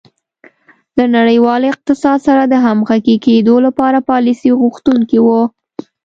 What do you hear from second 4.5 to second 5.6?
غوښتونکې وه.